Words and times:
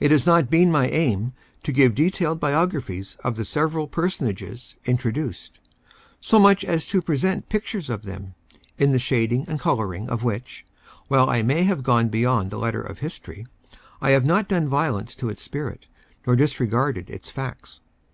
It 0.00 0.10
has 0.10 0.24
not 0.24 0.48
been 0.48 0.72
my 0.72 0.88
aim 0.88 1.34
to 1.62 1.70
give 1.70 1.94
detailed 1.94 2.40
biographies 2.40 3.18
of 3.22 3.36
the 3.36 3.44
several 3.44 3.86
personages 3.86 4.74
introduced, 4.86 5.60
so 6.18 6.38
much 6.38 6.64
as 6.64 6.86
to 6.86 7.02
present 7.02 7.50
pictures 7.50 7.90
of 7.90 8.04
them,— 8.04 8.34
in 8.78 8.92
the 8.92 8.98
shading 8.98 9.44
and 9.46 9.60
coloring 9.60 10.08
of 10.08 10.24
which, 10.24 10.64
while 11.08 11.28
I 11.28 11.42
may 11.42 11.64
have 11.64 11.82
gone 11.82 12.08
beyond 12.08 12.50
the 12.50 12.58
letter 12.58 12.80
of 12.80 13.00
history, 13.00 13.44
I 14.00 14.12
have 14.12 14.24
not 14.24 14.48
done 14.48 14.66
violence 14.66 15.14
to 15.16 15.28
its 15.28 15.42
spirit, 15.42 15.84
nor 16.26 16.36
disregarded 16.36 17.10
its 17.10 17.28
facts. 17.28 17.80